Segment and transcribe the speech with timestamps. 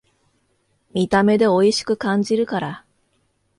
[0.95, 2.85] 見た目でおいしく感じるから